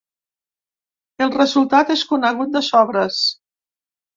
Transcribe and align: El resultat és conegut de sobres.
El 1.27 1.35
resultat 1.35 1.93
és 1.99 2.07
conegut 2.15 2.53
de 2.59 2.65
sobres. 2.71 3.21